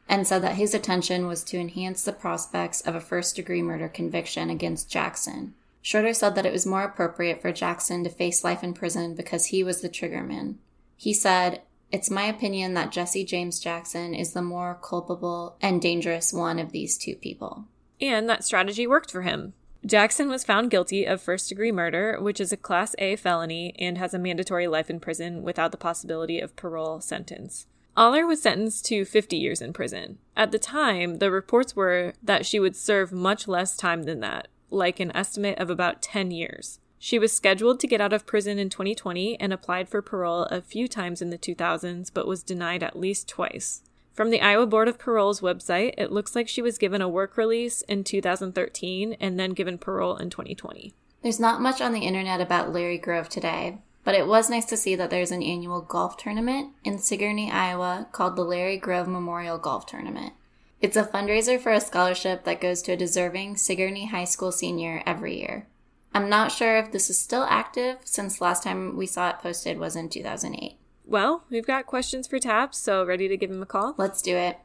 and 0.07 0.25
said 0.25 0.41
that 0.43 0.55
his 0.55 0.73
intention 0.73 1.27
was 1.27 1.43
to 1.43 1.59
enhance 1.59 2.05
the 2.05 2.13
prospects 2.13 2.79
of 2.79 2.95
a 2.95 3.01
first 3.01 3.35
degree 3.35 3.61
murder 3.61 3.89
conviction 3.89 4.49
against 4.49 4.89
Jackson. 4.89 5.53
Schroeder 5.81 6.13
said 6.13 6.35
that 6.35 6.45
it 6.45 6.53
was 6.53 6.65
more 6.65 6.83
appropriate 6.83 7.41
for 7.41 7.51
Jackson 7.51 8.05
to 8.05 8.09
face 8.09 8.41
life 8.41 8.63
in 8.63 8.73
prison 8.73 9.15
because 9.15 9.47
he 9.47 9.65
was 9.65 9.81
the 9.81 9.89
triggerman. 9.89 10.55
He 10.95 11.13
said, 11.13 11.61
It's 11.91 12.09
my 12.09 12.23
opinion 12.23 12.73
that 12.75 12.93
Jesse 12.93 13.25
James 13.25 13.59
Jackson 13.59 14.13
is 14.13 14.31
the 14.31 14.41
more 14.41 14.79
culpable 14.81 15.57
and 15.61 15.81
dangerous 15.81 16.31
one 16.31 16.57
of 16.57 16.71
these 16.71 16.97
two 16.97 17.15
people. 17.15 17.65
And 18.01 18.27
that 18.29 18.43
strategy 18.43 18.87
worked 18.87 19.11
for 19.11 19.21
him. 19.21 19.53
Jackson 19.85 20.29
was 20.29 20.43
found 20.43 20.69
guilty 20.69 21.05
of 21.05 21.21
first 21.21 21.49
degree 21.49 21.71
murder, 21.71 22.17
which 22.19 22.39
is 22.39 22.51
a 22.51 22.57
Class 22.57 22.95
A 22.99 23.15
felony 23.15 23.75
and 23.79 23.97
has 23.97 24.13
a 24.13 24.19
mandatory 24.19 24.67
life 24.67 24.89
in 24.89 24.99
prison 24.99 25.41
without 25.41 25.71
the 25.71 25.77
possibility 25.77 26.39
of 26.39 26.55
parole 26.55 27.01
sentence. 27.01 27.65
Aller 27.97 28.25
was 28.25 28.41
sentenced 28.41 28.85
to 28.85 29.05
50 29.05 29.35
years 29.35 29.61
in 29.61 29.73
prison. 29.73 30.17
At 30.37 30.51
the 30.51 30.59
time, 30.59 31.15
the 31.15 31.31
reports 31.31 31.75
were 31.75 32.13
that 32.23 32.45
she 32.45 32.59
would 32.59 32.75
serve 32.75 33.11
much 33.11 33.47
less 33.47 33.75
time 33.75 34.03
than 34.03 34.19
that, 34.21 34.47
like 34.69 34.99
an 34.99 35.15
estimate 35.15 35.57
of 35.57 35.69
about 35.69 36.01
10 36.01 36.31
years. 36.31 36.79
She 36.99 37.17
was 37.17 37.33
scheduled 37.33 37.79
to 37.79 37.87
get 37.87 37.99
out 37.99 38.13
of 38.13 38.27
prison 38.27 38.59
in 38.59 38.69
2020 38.69 39.39
and 39.39 39.51
applied 39.51 39.89
for 39.89 40.03
parole 40.03 40.43
a 40.43 40.61
few 40.61 40.87
times 40.87 41.21
in 41.21 41.31
the 41.31 41.37
2000s, 41.37 42.11
but 42.13 42.27
was 42.27 42.43
denied 42.43 42.83
at 42.83 42.97
least 42.97 43.27
twice. 43.27 43.81
From 44.13 44.29
the 44.29 44.41
Iowa 44.41 44.67
Board 44.67 44.89
of 44.89 44.99
Parole's 44.99 45.39
website, 45.39 45.93
it 45.97 46.11
looks 46.11 46.35
like 46.35 46.49
she 46.49 46.61
was 46.61 46.77
given 46.77 47.01
a 47.01 47.07
work 47.07 47.37
release 47.37 47.81
in 47.83 48.03
2013 48.03 49.15
and 49.19 49.39
then 49.39 49.51
given 49.51 49.77
parole 49.77 50.17
in 50.17 50.29
2020. 50.29 50.93
There's 51.23 51.39
not 51.39 51.61
much 51.61 51.79
on 51.79 51.93
the 51.93 52.01
internet 52.01 52.41
about 52.41 52.73
Larry 52.73 52.97
Grove 52.97 53.29
today, 53.29 53.77
but 54.03 54.15
it 54.15 54.27
was 54.27 54.49
nice 54.49 54.65
to 54.65 54.75
see 54.75 54.95
that 54.95 55.09
there's 55.09 55.31
an 55.31 55.43
annual 55.43 55.81
golf 55.81 56.17
tournament 56.17 56.73
in 56.83 56.97
Sigourney, 56.97 57.49
Iowa 57.49 58.07
called 58.11 58.35
the 58.35 58.43
Larry 58.43 58.77
Grove 58.77 59.07
Memorial 59.07 59.57
Golf 59.57 59.85
Tournament. 59.85 60.33
It's 60.81 60.97
a 60.97 61.03
fundraiser 61.03 61.61
for 61.61 61.71
a 61.71 61.79
scholarship 61.79 62.43
that 62.43 62.59
goes 62.59 62.81
to 62.81 62.93
a 62.93 62.97
deserving 62.97 63.57
Sigourney 63.57 64.07
High 64.07 64.25
School 64.25 64.51
senior 64.51 65.03
every 65.05 65.39
year. 65.39 65.67
I'm 66.13 66.27
not 66.27 66.51
sure 66.51 66.77
if 66.77 66.91
this 66.91 67.09
is 67.09 67.17
still 67.17 67.45
active 67.47 67.99
since 68.03 68.41
last 68.41 68.63
time 68.63 68.97
we 68.97 69.05
saw 69.05 69.29
it 69.29 69.39
posted 69.39 69.79
was 69.79 69.95
in 69.95 70.09
2008. 70.09 70.80
Well, 71.11 71.43
we've 71.49 71.67
got 71.67 71.87
questions 71.87 72.25
for 72.25 72.39
Taps, 72.39 72.77
so 72.77 73.03
ready 73.03 73.27
to 73.27 73.35
give 73.35 73.51
him 73.51 73.61
a 73.61 73.65
call? 73.65 73.95
Let's 73.97 74.21
do 74.21 74.33
it. 74.37 74.57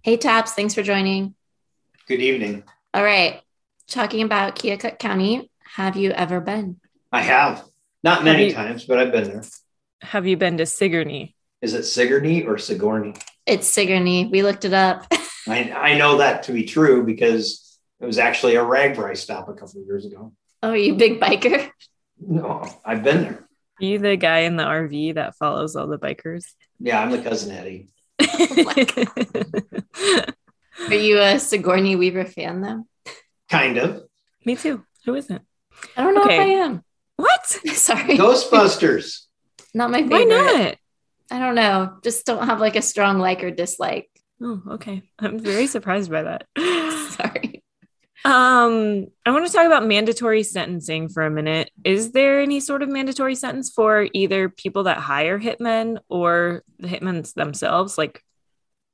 Hey, 0.00 0.16
Taps, 0.16 0.54
thanks 0.54 0.72
for 0.72 0.82
joining. 0.82 1.34
Good 2.08 2.22
evening. 2.22 2.62
All 2.94 3.04
right 3.04 3.42
talking 3.86 4.22
about 4.22 4.56
Keokuk 4.56 4.98
County. 4.98 5.50
have 5.74 5.94
you 5.94 6.10
ever 6.12 6.40
been? 6.40 6.80
I 7.12 7.20
have. 7.20 7.62
Not 8.02 8.24
many 8.24 8.46
you- 8.46 8.54
times, 8.54 8.86
but 8.86 8.96
I've 8.98 9.12
been 9.12 9.24
there. 9.24 9.42
Have 10.00 10.26
you 10.26 10.38
been 10.38 10.56
to 10.56 10.64
Sigourney? 10.64 11.36
Is 11.60 11.74
it 11.74 11.82
Sigourney 11.82 12.44
or 12.44 12.56
Sigourney? 12.56 13.14
It's 13.44 13.66
Sigourney. 13.68 14.26
We 14.32 14.42
looked 14.42 14.64
it 14.64 14.72
up. 14.72 15.06
I, 15.48 15.70
I 15.72 15.98
know 15.98 16.18
that 16.18 16.44
to 16.44 16.52
be 16.52 16.64
true 16.64 17.04
because 17.04 17.78
it 18.00 18.06
was 18.06 18.18
actually 18.18 18.56
a 18.56 18.62
RAGBRAI 18.64 19.16
stop 19.16 19.48
a 19.48 19.54
couple 19.54 19.80
of 19.80 19.86
years 19.86 20.04
ago. 20.06 20.32
oh, 20.62 20.72
you 20.72 20.94
big 20.94 21.20
biker? 21.20 21.70
No, 22.20 22.64
I've 22.84 23.02
been 23.02 23.22
there. 23.22 23.46
Are 23.80 23.84
you 23.84 23.98
the 23.98 24.16
guy 24.16 24.40
in 24.40 24.56
the 24.56 24.62
RV 24.64 25.14
that 25.16 25.36
follows 25.36 25.74
all 25.76 25.86
the 25.88 25.98
bikers? 25.98 26.44
Yeah, 26.78 27.00
I'm 27.02 27.10
the 27.10 27.20
cousin 27.22 27.52
Eddie. 27.52 27.88
Are 30.88 30.94
you 30.94 31.20
a 31.20 31.38
Sigourney 31.38 31.96
Weaver 31.96 32.24
fan 32.24 32.60
though? 32.60 32.86
Kind 33.48 33.78
of. 33.78 34.04
Me 34.44 34.56
too. 34.56 34.84
Who 35.04 35.14
isn't? 35.14 35.42
I 35.96 36.02
don't 36.02 36.14
know 36.14 36.24
Okay. 36.24 36.34
if 36.36 36.40
I 36.40 36.64
am. 36.64 36.82
What? 37.16 37.46
Sorry. 37.46 38.16
Ghostbusters. 38.18 39.20
Not 39.72 39.90
my 39.90 40.02
favorite. 40.02 40.12
Why 40.12 40.24
not? 40.24 40.76
I 41.30 41.38
don't 41.38 41.54
know. 41.54 41.98
Just 42.02 42.26
don't 42.26 42.46
have 42.46 42.60
like 42.60 42.76
a 42.76 42.82
strong 42.82 43.18
like 43.18 43.42
or 43.44 43.50
dislike. 43.50 44.08
Oh, 44.44 44.62
okay. 44.72 45.02
I'm 45.18 45.38
very 45.38 45.66
surprised 45.66 46.10
by 46.10 46.22
that. 46.24 46.46
Sorry. 46.56 47.62
Um, 48.26 49.06
I 49.24 49.30
want 49.30 49.46
to 49.46 49.52
talk 49.52 49.64
about 49.64 49.86
mandatory 49.86 50.42
sentencing 50.42 51.08
for 51.08 51.22
a 51.24 51.30
minute. 51.30 51.70
Is 51.82 52.12
there 52.12 52.40
any 52.40 52.60
sort 52.60 52.82
of 52.82 52.90
mandatory 52.90 53.36
sentence 53.36 53.70
for 53.70 54.06
either 54.12 54.50
people 54.50 54.84
that 54.84 54.98
hire 54.98 55.40
hitmen 55.40 55.98
or 56.10 56.62
the 56.78 56.88
hitmen 56.88 57.32
themselves? 57.32 57.96
Like 57.96 58.22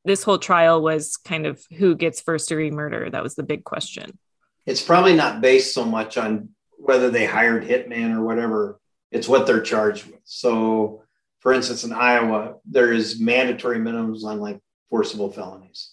this 0.04 0.22
whole 0.22 0.38
trial 0.38 0.82
was 0.82 1.16
kind 1.16 1.46
of 1.46 1.60
who 1.76 1.96
gets 1.96 2.20
first 2.20 2.48
degree 2.48 2.70
murder. 2.70 3.10
That 3.10 3.24
was 3.24 3.34
the 3.34 3.42
big 3.42 3.64
question. 3.64 4.18
It's 4.66 4.82
probably 4.82 5.14
not 5.14 5.40
based 5.40 5.74
so 5.74 5.84
much 5.84 6.16
on 6.16 6.50
whether 6.78 7.10
they 7.10 7.26
hired 7.26 7.64
hitman 7.64 8.14
or 8.14 8.22
whatever. 8.22 8.78
It's 9.10 9.28
what 9.28 9.46
they're 9.46 9.62
charged 9.62 10.06
with. 10.06 10.20
So, 10.24 11.02
for 11.40 11.52
instance, 11.52 11.82
in 11.82 11.92
Iowa, 11.92 12.56
there 12.64 12.92
is 12.92 13.18
mandatory 13.18 13.78
minimums 13.78 14.22
on 14.22 14.38
like 14.38 14.60
forcible 14.90 15.30
felonies. 15.30 15.92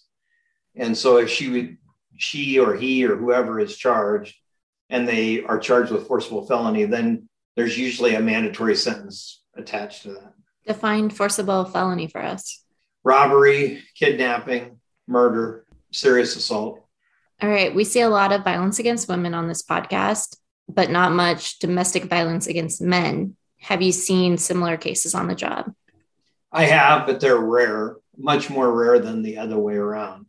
And 0.76 0.98
so, 0.98 1.18
if 1.18 1.30
she 1.30 1.50
would, 1.50 1.78
she 2.18 2.60
or 2.60 2.76
he 2.76 3.06
or 3.06 3.16
whoever 3.16 3.60
is 3.60 3.78
charged, 3.78 4.36
and 4.90 5.08
they 5.08 5.44
are 5.44 5.60
charged 5.60 5.92
with 5.92 6.08
forcible 6.08 6.46
felony, 6.46 6.86
then 6.86 7.30
there's 7.56 7.78
usually 7.78 8.16
a 8.16 8.22
mandatory 8.22 8.76
sentence 8.76 9.42
attached 9.56 10.04
to 10.04 10.10
that. 10.10 10.34
Define 10.66 11.10
forcible 11.10 11.66
felony 11.66 12.08
for 12.08 12.22
us. 12.22 12.64
Robbery, 13.04 13.84
kidnapping, 13.96 14.80
murder, 15.08 15.66
serious 15.92 16.36
assault. 16.36 16.86
All 17.42 17.50
right. 17.50 17.74
We 17.74 17.84
see 17.84 18.02
a 18.02 18.10
lot 18.10 18.32
of 18.32 18.44
violence 18.44 18.80
against 18.80 19.08
women 19.08 19.34
on 19.34 19.48
this 19.48 19.64
podcast, 19.64 20.38
but 20.68 20.90
not 20.90 21.12
much 21.12 21.60
domestic 21.60 22.06
violence 22.06 22.48
against 22.48 22.82
men. 22.82 23.36
Have 23.60 23.82
you 23.82 23.92
seen 23.92 24.38
similar 24.38 24.78
cases 24.78 25.16
on 25.16 25.28
the 25.28 25.36
job? 25.36 25.74
I 26.52 26.66
have, 26.66 27.06
but 27.06 27.20
they're 27.20 27.38
rare, 27.38 27.98
much 28.18 28.50
more 28.50 28.72
rare 28.72 29.00
than 29.00 29.22
the 29.22 29.38
other 29.38 29.58
way 29.58 29.76
around. 29.76 30.26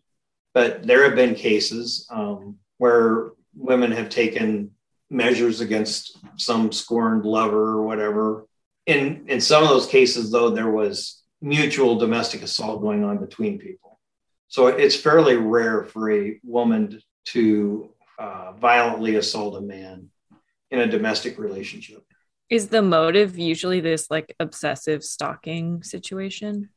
But 0.54 0.86
there 0.86 1.04
have 1.04 1.14
been 1.14 1.34
cases 1.34 2.06
um, 2.10 2.58
where 2.78 3.30
women 3.54 3.92
have 3.92 4.08
taken 4.08 4.72
measures 5.10 5.60
against 5.60 6.18
some 6.36 6.72
scorned 6.72 7.24
lover 7.24 7.78
or 7.78 7.82
whatever. 7.82 8.46
In 8.86 9.24
in 9.28 9.40
some 9.40 9.62
of 9.62 9.68
those 9.68 9.86
cases, 9.86 10.30
though, 10.30 10.50
there 10.50 10.70
was 10.70 11.22
mutual 11.40 11.96
domestic 11.98 12.42
assault 12.42 12.80
going 12.80 13.04
on 13.04 13.18
between 13.18 13.58
people. 13.58 14.00
So 14.48 14.66
it's 14.68 14.96
fairly 14.96 15.36
rare 15.36 15.84
for 15.84 16.10
a 16.10 16.40
woman 16.42 17.00
to 17.26 17.90
uh, 18.18 18.52
violently 18.52 19.16
assault 19.16 19.56
a 19.56 19.60
man 19.60 20.08
in 20.70 20.80
a 20.80 20.86
domestic 20.86 21.38
relationship. 21.38 22.02
Is 22.50 22.68
the 22.68 22.82
motive 22.82 23.38
usually 23.38 23.80
this 23.80 24.10
like 24.10 24.34
obsessive 24.40 25.04
stalking 25.04 25.82
situation? 25.82 26.70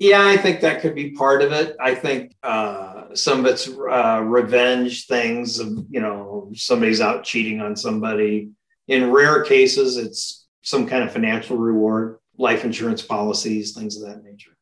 Yeah, 0.00 0.26
I 0.26 0.38
think 0.38 0.62
that 0.62 0.80
could 0.80 0.94
be 0.94 1.10
part 1.10 1.42
of 1.42 1.52
it. 1.52 1.76
I 1.78 1.94
think 1.94 2.34
uh, 2.42 3.14
some 3.14 3.40
of 3.40 3.46
it's 3.46 3.68
uh, 3.68 4.22
revenge 4.24 5.06
things 5.06 5.58
of, 5.58 5.68
you 5.90 6.00
know, 6.00 6.50
somebody's 6.54 7.02
out 7.02 7.22
cheating 7.22 7.60
on 7.60 7.76
somebody. 7.76 8.48
In 8.88 9.10
rare 9.10 9.44
cases, 9.44 9.98
it's 9.98 10.46
some 10.62 10.86
kind 10.86 11.04
of 11.04 11.12
financial 11.12 11.58
reward, 11.58 12.18
life 12.38 12.64
insurance 12.64 13.02
policies, 13.02 13.74
things 13.74 14.00
of 14.00 14.08
that 14.08 14.24
nature. 14.24 14.56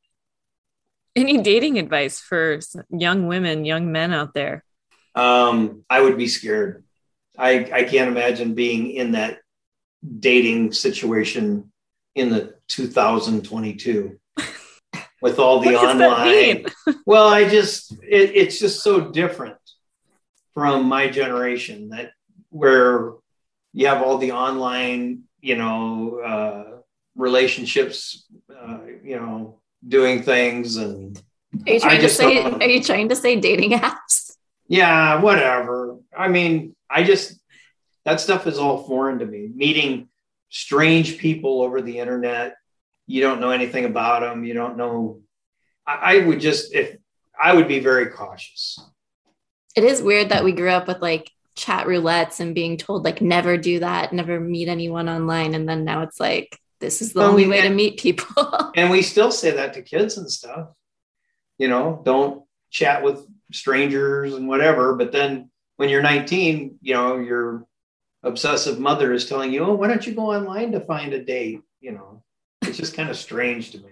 Any 1.14 1.40
dating 1.40 1.78
advice 1.78 2.18
for 2.18 2.58
young 2.90 3.28
women, 3.28 3.64
young 3.64 3.92
men 3.92 4.12
out 4.12 4.34
there? 4.34 4.64
Um, 5.14 5.84
I 5.88 6.00
would 6.00 6.18
be 6.18 6.26
scared. 6.26 6.82
I, 7.38 7.70
I 7.72 7.84
can't 7.84 8.10
imagine 8.10 8.54
being 8.54 8.90
in 8.90 9.12
that 9.12 9.38
dating 10.18 10.72
situation 10.72 11.70
in 12.16 12.30
the 12.30 12.56
2022 12.66 14.18
with 15.20 15.38
all 15.38 15.60
the 15.60 15.72
What 15.72 15.96
online. 15.96 16.66
well, 17.06 17.28
I 17.28 17.48
just 17.48 17.92
it, 18.02 18.32
it's 18.34 18.58
just 18.58 18.82
so 18.82 19.10
different 19.10 19.56
from 20.54 20.86
my 20.86 21.08
generation 21.08 21.90
that 21.90 22.12
where 22.50 23.12
you 23.72 23.86
have 23.86 24.02
all 24.02 24.18
the 24.18 24.32
online, 24.32 25.22
you 25.40 25.56
know, 25.56 26.20
uh, 26.20 26.78
relationships, 27.16 28.26
uh, 28.54 28.78
you 29.04 29.16
know, 29.16 29.60
doing 29.86 30.22
things 30.22 30.76
and 30.76 31.20
Are 31.66 31.72
you 31.74 31.80
trying 31.80 32.00
to 32.00 32.08
say 32.08 32.42
are 32.42 32.68
you 32.68 32.82
trying 32.82 33.08
to 33.08 33.16
say 33.16 33.36
dating 33.40 33.72
apps? 33.72 34.36
yeah, 34.68 35.20
whatever. 35.20 35.98
I 36.16 36.28
mean, 36.28 36.74
I 36.90 37.02
just 37.02 37.38
that 38.04 38.20
stuff 38.20 38.46
is 38.46 38.58
all 38.58 38.84
foreign 38.84 39.18
to 39.18 39.26
me. 39.26 39.50
Meeting 39.54 40.08
strange 40.48 41.18
people 41.18 41.62
over 41.62 41.82
the 41.82 41.98
internet, 41.98 42.56
you 43.08 43.22
don't 43.22 43.40
know 43.40 43.50
anything 43.50 43.86
about 43.86 44.20
them. 44.20 44.44
You 44.44 44.54
don't 44.54 44.76
know. 44.76 45.22
I, 45.86 45.94
I 46.16 46.26
would 46.26 46.38
just 46.38 46.72
if 46.74 46.96
I 47.40 47.54
would 47.54 47.66
be 47.66 47.80
very 47.80 48.06
cautious. 48.06 48.78
It 49.74 49.82
is 49.82 50.02
weird 50.02 50.28
that 50.28 50.44
we 50.44 50.52
grew 50.52 50.70
up 50.70 50.86
with 50.86 51.00
like 51.00 51.30
chat 51.56 51.86
roulettes 51.86 52.38
and 52.38 52.54
being 52.54 52.76
told 52.76 53.04
like 53.04 53.20
never 53.20 53.56
do 53.56 53.80
that, 53.80 54.12
never 54.12 54.38
meet 54.38 54.68
anyone 54.68 55.08
online, 55.08 55.54
and 55.54 55.68
then 55.68 55.84
now 55.84 56.02
it's 56.02 56.20
like 56.20 56.56
this 56.80 57.00
is 57.02 57.14
the 57.14 57.20
Well, 57.20 57.30
only 57.30 57.48
way 57.48 57.62
to 57.62 57.70
meet 57.70 57.98
people. 57.98 58.70
And 58.76 58.90
we 58.90 59.02
still 59.02 59.32
say 59.32 59.52
that 59.52 59.72
to 59.74 59.82
kids 59.82 60.18
and 60.18 60.30
stuff. 60.30 60.68
You 61.56 61.66
know, 61.66 62.00
don't 62.04 62.44
chat 62.70 63.02
with 63.02 63.26
strangers 63.52 64.34
and 64.34 64.46
whatever. 64.46 64.94
But 64.94 65.10
then 65.10 65.50
when 65.76 65.88
you're 65.88 66.02
19, 66.02 66.78
you 66.80 66.94
know, 66.94 67.16
your 67.16 67.66
obsessive 68.22 68.78
mother 68.78 69.12
is 69.12 69.26
telling 69.26 69.52
you, 69.52 69.64
oh, 69.64 69.74
why 69.74 69.88
don't 69.88 70.06
you 70.06 70.14
go 70.14 70.32
online 70.32 70.72
to 70.72 70.80
find 70.80 71.12
a 71.14 71.24
date? 71.24 71.62
You 71.80 71.92
know, 71.92 72.22
it's 72.62 72.76
just 72.76 72.94
kind 72.94 73.10
of 73.10 73.16
strange 73.16 73.72
to 73.72 73.78
me. 73.78 73.90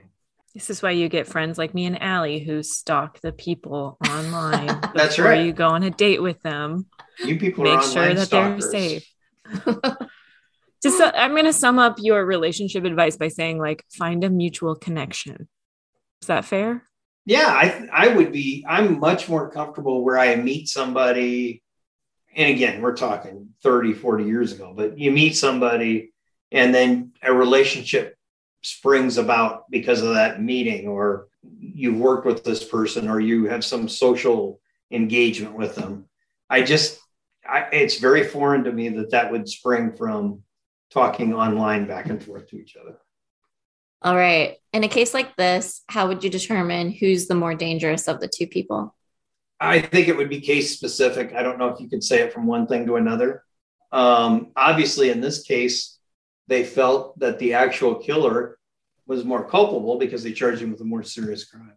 This 0.54 0.70
is 0.70 0.82
why 0.82 0.92
you 0.92 1.10
get 1.10 1.26
friends 1.26 1.58
like 1.58 1.74
me 1.74 1.84
and 1.84 2.00
Allie 2.00 2.38
who 2.38 2.62
stalk 2.62 3.20
the 3.20 3.30
people 3.30 3.98
online. 4.08 4.66
That's 4.94 5.16
before 5.16 5.32
right. 5.32 5.44
you 5.44 5.52
go 5.52 5.68
on 5.68 5.82
a 5.82 5.90
date 5.90 6.22
with 6.22 6.40
them. 6.42 6.86
You 7.22 7.38
people 7.38 7.64
Make 7.64 7.74
are 7.74 7.82
sure 7.82 8.14
that 8.14 8.30
they're 8.30 8.60
safe. 8.60 9.06
Just, 10.82 10.96
so, 10.98 11.10
I'm 11.14 11.32
going 11.32 11.44
to 11.44 11.52
sum 11.52 11.78
up 11.78 11.96
your 11.98 12.24
relationship 12.24 12.84
advice 12.84 13.16
by 13.16 13.28
saying, 13.28 13.58
like, 13.58 13.84
find 13.90 14.24
a 14.24 14.30
mutual 14.30 14.74
connection. 14.74 15.48
Is 16.22 16.28
that 16.28 16.44
fair? 16.46 16.82
Yeah, 17.26 17.48
I 17.48 17.88
I 17.92 18.08
would 18.16 18.32
be. 18.32 18.64
I'm 18.68 18.98
much 18.98 19.28
more 19.28 19.50
comfortable 19.50 20.04
where 20.04 20.18
I 20.18 20.36
meet 20.36 20.68
somebody, 20.68 21.62
and 22.34 22.50
again, 22.50 22.80
we're 22.80 22.96
talking 22.96 23.48
30, 23.62 23.94
40 23.94 24.24
years 24.24 24.52
ago. 24.52 24.72
But 24.74 24.98
you 24.98 25.10
meet 25.10 25.36
somebody, 25.36 26.12
and 26.52 26.74
then 26.74 27.12
a 27.22 27.32
relationship 27.32 28.15
springs 28.66 29.16
about 29.16 29.70
because 29.70 30.02
of 30.02 30.14
that 30.14 30.42
meeting, 30.42 30.88
or 30.88 31.28
you've 31.60 31.98
worked 31.98 32.26
with 32.26 32.42
this 32.42 32.64
person, 32.64 33.08
or 33.08 33.20
you 33.20 33.46
have 33.46 33.64
some 33.64 33.88
social 33.88 34.60
engagement 34.90 35.56
with 35.56 35.76
them. 35.76 36.06
I 36.50 36.62
just, 36.62 36.98
I, 37.48 37.60
it's 37.72 37.98
very 37.98 38.24
foreign 38.24 38.64
to 38.64 38.72
me 38.72 38.88
that 38.88 39.12
that 39.12 39.30
would 39.30 39.48
spring 39.48 39.92
from 39.92 40.42
talking 40.90 41.32
online 41.32 41.86
back 41.86 42.06
and 42.06 42.22
forth 42.22 42.48
to 42.48 42.56
each 42.56 42.76
other. 42.76 42.96
All 44.02 44.16
right. 44.16 44.56
In 44.72 44.82
a 44.82 44.88
case 44.88 45.14
like 45.14 45.36
this, 45.36 45.82
how 45.88 46.08
would 46.08 46.24
you 46.24 46.30
determine 46.30 46.90
who's 46.90 47.28
the 47.28 47.34
more 47.34 47.54
dangerous 47.54 48.08
of 48.08 48.20
the 48.20 48.28
two 48.28 48.46
people? 48.46 48.94
I 49.60 49.80
think 49.80 50.08
it 50.08 50.16
would 50.16 50.28
be 50.28 50.40
case 50.40 50.74
specific. 50.74 51.34
I 51.34 51.42
don't 51.42 51.58
know 51.58 51.68
if 51.68 51.80
you 51.80 51.88
could 51.88 52.04
say 52.04 52.20
it 52.20 52.32
from 52.32 52.46
one 52.46 52.66
thing 52.66 52.86
to 52.86 52.96
another. 52.96 53.44
Um, 53.92 54.52
obviously, 54.56 55.10
in 55.10 55.20
this 55.20 55.42
case, 55.42 55.95
they 56.48 56.64
felt 56.64 57.18
that 57.18 57.38
the 57.38 57.54
actual 57.54 57.96
killer 57.96 58.58
was 59.06 59.24
more 59.24 59.48
culpable 59.48 59.98
because 59.98 60.22
they 60.22 60.32
charged 60.32 60.62
him 60.62 60.70
with 60.70 60.80
a 60.80 60.84
more 60.84 61.02
serious 61.02 61.44
crime. 61.44 61.72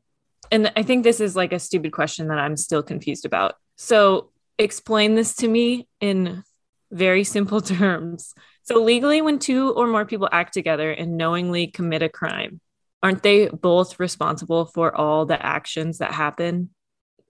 And 0.51 0.71
I 0.75 0.83
think 0.83 1.03
this 1.03 1.19
is 1.19 1.35
like 1.35 1.53
a 1.53 1.59
stupid 1.59 1.91
question 1.91 2.27
that 2.27 2.39
I'm 2.39 2.57
still 2.57 2.81
confused 2.81 3.25
about. 3.25 3.55
So, 3.75 4.31
explain 4.57 5.15
this 5.15 5.35
to 5.37 5.47
me 5.47 5.87
in 6.01 6.43
very 6.91 7.23
simple 7.23 7.61
terms. 7.79 8.33
So, 8.63 8.81
legally, 8.81 9.21
when 9.21 9.39
two 9.39 9.71
or 9.73 9.87
more 9.87 10.05
people 10.05 10.29
act 10.31 10.53
together 10.53 10.91
and 10.91 11.17
knowingly 11.17 11.67
commit 11.67 12.01
a 12.01 12.09
crime, 12.09 12.61
aren't 13.03 13.23
they 13.23 13.47
both 13.47 13.99
responsible 13.99 14.65
for 14.65 14.95
all 14.95 15.25
the 15.25 15.43
actions 15.43 15.99
that 15.99 16.11
happen 16.11 16.71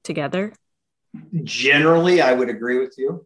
together? 0.03 0.53
Generally, 1.43 2.21
I 2.21 2.33
would 2.33 2.49
agree 2.49 2.79
with 2.79 2.95
you. 2.97 3.25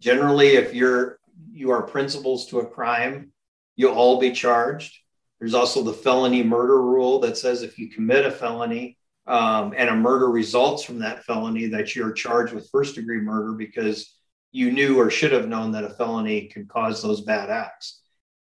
Generally, 0.00 0.56
if 0.56 0.74
you're 0.74 1.18
you 1.52 1.70
are 1.70 1.82
principals 1.82 2.46
to 2.46 2.60
a 2.60 2.66
crime, 2.66 3.32
you'll 3.76 3.94
all 3.94 4.20
be 4.20 4.32
charged. 4.32 4.98
There's 5.38 5.54
also 5.54 5.82
the 5.82 5.92
felony 5.92 6.42
murder 6.42 6.80
rule 6.80 7.20
that 7.20 7.36
says 7.36 7.62
if 7.62 7.78
you 7.78 7.90
commit 7.90 8.24
a 8.24 8.30
felony 8.30 8.96
um, 9.26 9.74
and 9.76 9.88
a 9.88 9.96
murder 9.96 10.30
results 10.30 10.84
from 10.84 11.00
that 11.00 11.24
felony, 11.24 11.66
that 11.66 11.94
you're 11.94 12.12
charged 12.12 12.52
with 12.52 12.70
first 12.70 12.94
degree 12.94 13.20
murder 13.20 13.52
because 13.52 14.14
you 14.52 14.70
knew 14.70 14.98
or 14.98 15.10
should 15.10 15.32
have 15.32 15.48
known 15.48 15.72
that 15.72 15.84
a 15.84 15.90
felony 15.90 16.46
could 16.46 16.68
cause 16.68 17.02
those 17.02 17.22
bad 17.22 17.50
acts. 17.50 18.00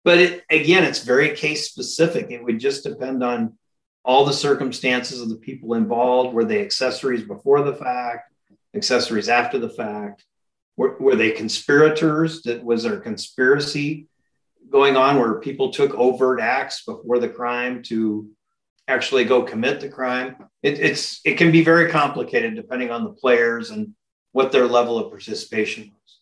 But 0.04 0.18
it, 0.18 0.44
again, 0.50 0.84
it's 0.84 1.02
very 1.02 1.34
case 1.34 1.68
specific. 1.68 2.30
It 2.30 2.44
would 2.44 2.60
just 2.60 2.84
depend 2.84 3.24
on 3.24 3.56
all 4.04 4.26
the 4.26 4.32
circumstances 4.32 5.22
of 5.22 5.30
the 5.30 5.36
people 5.36 5.74
involved. 5.74 6.34
Were 6.34 6.44
they 6.44 6.60
accessories 6.60 7.22
before 7.22 7.62
the 7.62 7.74
fact, 7.74 8.32
accessories 8.76 9.30
after 9.30 9.58
the 9.58 9.70
fact? 9.70 10.24
Were, 10.76 10.98
were 10.98 11.16
they 11.16 11.30
conspirators? 11.30 12.42
That 12.42 12.62
was 12.62 12.82
there 12.82 13.00
conspiracy 13.00 14.08
going 14.74 14.96
on 14.96 15.20
where 15.20 15.38
people 15.38 15.70
took 15.70 15.94
overt 15.94 16.40
acts 16.40 16.82
before 16.82 17.20
the 17.20 17.28
crime 17.28 17.80
to 17.80 18.28
actually 18.88 19.24
go 19.24 19.40
commit 19.40 19.78
the 19.78 19.88
crime? 19.88 20.34
It, 20.64 20.80
it's 20.80 21.20
it 21.24 21.38
can 21.38 21.52
be 21.52 21.62
very 21.62 21.92
complicated 21.92 22.56
depending 22.56 22.90
on 22.90 23.04
the 23.04 23.12
players 23.12 23.70
and 23.70 23.94
what 24.32 24.50
their 24.50 24.66
level 24.66 24.98
of 24.98 25.10
participation 25.10 25.92
was. 25.92 26.18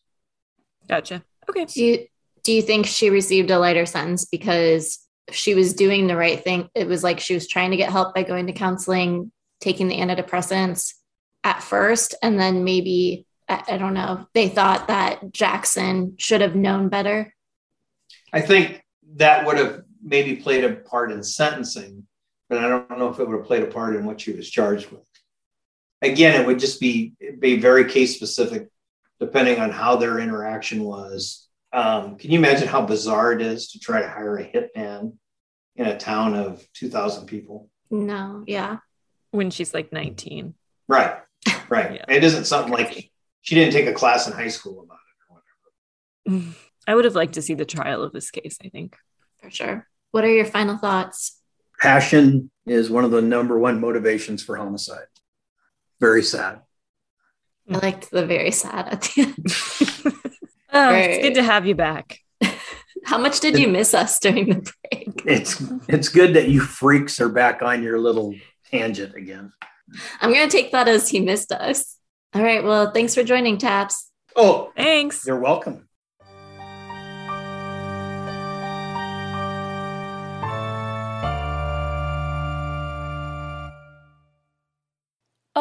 Gotcha. 0.87 1.25
Okay. 1.49 1.65
Do 1.65 1.83
you 1.83 2.07
do 2.43 2.53
you 2.53 2.61
think 2.61 2.85
she 2.85 3.09
received 3.09 3.51
a 3.51 3.59
lighter 3.59 3.87
sentence 3.87 4.27
because 4.27 4.99
she 5.31 5.55
was 5.55 5.73
doing 5.73 6.07
the 6.07 6.17
right 6.17 6.45
thing? 6.45 6.69
It 6.75 6.87
was 6.87 7.03
like 7.03 7.21
she 7.21 7.33
was 7.33 7.49
trying 7.49 7.71
to 7.71 7.79
get 7.79 7.91
help 7.91 8.15
by 8.15 8.23
going 8.23 8.49
to 8.49 8.53
counseling, 8.53 9.33
taking 9.61 9.89
the 9.89 9.97
antidepressants 9.97 10.93
at 11.43 11.63
first, 11.63 12.15
and 12.23 12.39
then 12.39 12.65
maybe 12.65 13.25
I, 13.49 13.63
I 13.67 13.79
don't 13.79 13.95
know. 13.95 14.27
They 14.35 14.51
thought 14.51 14.89
that 14.89 15.33
Jackson 15.33 16.17
should 16.19 16.43
have 16.43 16.55
known 16.55 16.91
better. 16.91 17.33
I 18.33 18.41
think 18.41 18.83
that 19.17 19.47
would 19.47 19.59
have 19.59 19.83
maybe 20.03 20.37
played 20.37 20.65
a 20.65 20.75
part 20.75 21.13
in 21.13 21.23
sentencing, 21.23 22.07
but 22.49 22.59
I 22.59 22.69
don't 22.69 22.99
know 22.99 23.09
if 23.09 23.19
it 23.19 23.29
would 23.29 23.37
have 23.37 23.47
played 23.47 23.63
a 23.63 23.67
part 23.67 23.95
in 23.97 24.05
what 24.05 24.21
she 24.21 24.33
was 24.33 24.51
charged 24.51 24.91
with. 24.91 25.07
Again, 26.01 26.41
it 26.41 26.47
would 26.47 26.59
just 26.59 26.81
be 26.81 27.13
be 27.39 27.61
very 27.61 27.85
case 27.85 28.17
specific, 28.17 28.69
depending 29.21 29.61
on 29.61 29.71
how 29.71 29.97
their 29.97 30.19
interaction 30.19 30.83
was. 30.83 31.49
Um, 31.73 32.17
can 32.17 32.31
you 32.31 32.39
imagine 32.39 32.69
how 32.69 32.85
bizarre 32.85 33.33
it 33.33 33.41
is 33.41 33.71
to 33.73 33.79
try 33.79 34.03
to 34.03 34.09
hire 34.09 34.37
a 34.37 34.45
hitman 34.45 35.15
in 35.77 35.87
a 35.87 35.97
town 35.99 36.35
of 36.35 36.67
two 36.73 36.91
thousand 36.91 37.27
people? 37.27 37.69
No, 37.91 38.43
yeah. 38.47 38.79
When 39.31 39.51
she's 39.51 39.73
like 39.73 39.93
19. 39.93 40.55
Right, 40.89 41.17
right. 41.69 41.93
Yeah. 41.95 42.05
It 42.09 42.25
isn't 42.25 42.45
something 42.45 42.73
like 42.73 43.11
she 43.43 43.55
didn't 43.55 43.73
take 43.73 43.87
a 43.87 43.93
class 43.93 44.27
in 44.27 44.33
high 44.33 44.49
school 44.49 44.83
about 44.83 44.99
it 44.99 45.31
or 45.31 45.43
whatever. 46.25 46.55
I 46.87 46.95
would 46.95 47.05
have 47.05 47.15
liked 47.15 47.35
to 47.35 47.43
see 47.43 47.55
the 47.55 47.65
trial 47.65 48.03
of 48.03 48.13
this 48.13 48.31
case, 48.31 48.59
I 48.65 48.69
think. 48.69 48.97
For 49.41 49.51
sure. 49.51 49.87
What 50.11 50.25
are 50.25 50.33
your 50.33 50.45
final 50.45 50.77
thoughts? 50.77 51.39
Passion 51.81 52.51
is 52.67 52.91
one 52.91 53.05
of 53.05 53.11
the 53.11 53.23
number 53.23 53.59
one 53.59 53.81
motivations 53.81 54.43
for 54.43 54.57
homicide. 54.57 55.07
Very 56.01 56.23
sad. 56.23 56.61
I 57.71 57.79
liked 57.79 58.11
the 58.11 58.27
very 58.27 58.51
sad 58.51 58.89
at 58.89 59.03
the 59.03 59.23
end. 59.23 60.13
Oh, 60.75 60.91
Right. 60.91 61.11
It's 61.11 61.23
good 61.23 61.35
to 61.35 61.43
have 61.43 61.67
you 61.67 61.75
back. 61.75 62.19
How 63.05 63.19
much 63.19 63.41
did 63.41 63.59
you 63.59 63.69
miss 63.69 63.93
us 63.93 64.19
during 64.19 64.49
the 64.49 64.73
break? 64.91 65.23
It's 65.27 65.63
it's 65.87 66.09
good 66.09 66.33
that 66.33 66.49
you 66.49 66.61
freaks 66.63 67.21
are 67.21 67.29
back 67.29 67.61
on 67.61 67.83
your 67.83 67.99
little 67.99 68.35
tangent 68.71 69.15
again. 69.15 69.53
I'm 70.23 70.33
going 70.33 70.49
to 70.49 70.57
take 70.57 70.73
that 70.73 70.89
as 70.89 71.11
he 71.11 71.21
missed 71.21 71.53
us. 71.53 71.99
All 72.33 72.43
right. 72.43 72.65
Well, 72.65 72.91
thanks 72.91 73.15
for 73.15 73.23
joining, 73.23 73.59
Taps. 73.59 74.11
Oh, 74.35 74.73
Thanks. 74.75 75.27
you're 75.27 75.39
welcome. 75.39 75.89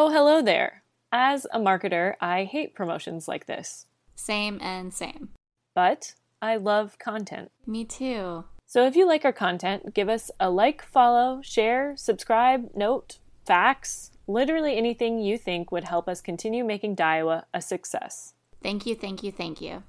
Oh, 0.04 0.10
hello 0.10 0.42
there. 0.42 0.82
As 1.12 1.46
a 1.54 1.60
marketer, 1.60 2.16
I 2.20 2.46
hate 2.46 2.74
promotions 2.74 3.28
like 3.28 3.46
this, 3.46 3.86
Same 4.16 4.58
and 4.60 4.92
same. 4.92 5.30
but 5.76 6.16
I 6.42 6.56
love 6.56 6.98
content. 6.98 7.52
Me 7.68 7.86
too. 7.86 8.46
So 8.66 8.88
if 8.88 8.96
you 8.96 9.06
like 9.06 9.26
our 9.26 9.32
content, 9.32 9.94
give 9.94 10.10
us 10.10 10.32
a 10.40 10.50
like, 10.50 10.82
follow, 10.82 11.40
share, 11.44 11.94
subscribe, 11.98 12.72
note, 12.74 13.20
fax, 13.46 14.10
literally 14.26 14.76
anything 14.76 15.20
you 15.20 15.38
think 15.38 15.72
would 15.72 15.84
help 15.84 16.10
us 16.10 16.20
continue 16.20 16.64
making 16.64 16.96
DIEOWA 16.96 17.44
a 17.54 17.62
success. 17.62 18.34
Thank 18.64 18.88
you, 18.88 18.96
thank 18.96 19.22
you, 19.22 19.32
thank 19.32 19.62
you. 19.62 19.84